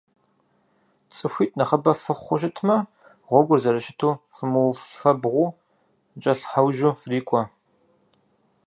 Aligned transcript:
Цӏыхуитӏ 1.13 1.57
нэхъыбэ 1.57 1.91
фыхъуу 2.03 2.39
щытмэ, 2.41 2.77
гъуэгур 3.27 3.59
зэрыщыту 3.63 4.15
фымыуфэбгъуу, 4.35 5.49
зэкӏэлъхьэужьу 6.21 6.97
фрикӏуэ. 7.01 7.41